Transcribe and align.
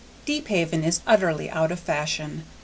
Deephaven 0.25 0.83
is 0.83 1.01
utterly 1.05 1.47
out 1.51 1.71
of 1.71 1.79
fashion. 1.79 2.41